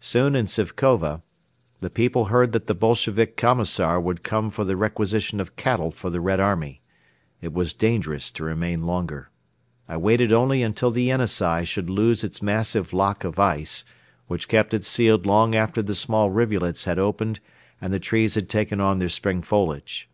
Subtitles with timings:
[0.00, 1.20] Soon in Sifkova
[1.82, 6.08] the people heard that the Bolshevik commissar would come for the requisition of cattle for
[6.08, 6.80] the Red Army.
[7.42, 9.28] It was dangerous to remain longer.
[9.86, 13.84] I waited only until the Yenisei should lose its massive lock of ice,
[14.26, 17.40] which kept it sealed long after the small rivulets had opened
[17.78, 20.08] and the trees had taken on their spring foliage.